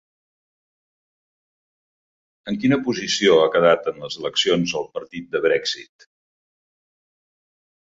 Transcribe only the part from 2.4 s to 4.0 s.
En quina posició ha quedat